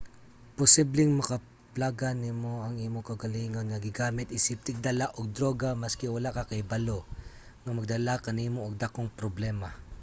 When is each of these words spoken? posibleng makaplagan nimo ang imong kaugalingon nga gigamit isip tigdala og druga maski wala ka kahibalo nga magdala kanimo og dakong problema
posibleng 0.59 1.11
makaplagan 1.19 2.17
nimo 2.25 2.53
ang 2.61 2.75
imong 2.87 3.05
kaugalingon 3.09 3.65
nga 3.69 3.83
gigamit 3.85 4.27
isip 4.37 4.57
tigdala 4.65 5.05
og 5.17 5.33
druga 5.37 5.69
maski 5.81 6.05
wala 6.15 6.29
ka 6.37 6.43
kahibalo 6.49 6.99
nga 7.63 7.71
magdala 7.77 8.13
kanimo 8.25 8.59
og 8.63 8.79
dakong 8.83 9.09
problema 9.19 9.69